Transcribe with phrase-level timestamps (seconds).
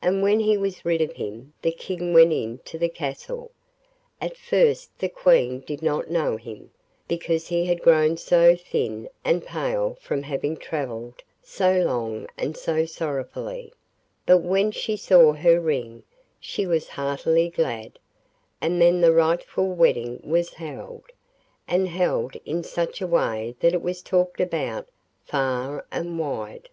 [0.00, 3.50] And when he was rid of him the King went into the castle.
[4.18, 6.70] At first the Queen did not know him,
[7.06, 12.86] because he had grown so thin and pale from having travelled so long and so
[12.86, 13.74] sorrowfully;
[14.24, 16.04] but when she saw her ring
[16.40, 17.98] she was heartily glad,
[18.62, 21.02] and then the rightful wedding was held,
[21.68, 24.88] and held in such a way that it was talked about
[25.26, 26.70] far and wide.